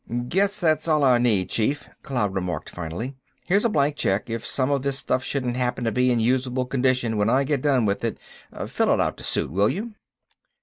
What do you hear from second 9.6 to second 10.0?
you?"